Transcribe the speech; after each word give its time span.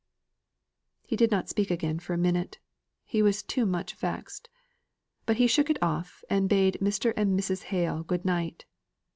He 1.05 1.15
did 1.15 1.29
not 1.29 1.47
speak 1.47 1.69
again 1.69 1.99
for 1.99 2.15
a 2.15 2.17
minute, 2.17 2.57
he 3.05 3.21
was 3.21 3.43
too 3.43 3.67
much 3.67 3.93
vexed. 3.93 4.49
But 5.27 5.37
he 5.37 5.45
shook 5.45 5.69
it 5.69 5.77
off, 5.79 6.23
and 6.27 6.49
bade 6.49 6.79
Mr. 6.81 7.13
and 7.15 7.39
Mrs. 7.39 7.65
Hale 7.65 8.01
good 8.01 8.25
night. 8.25 8.65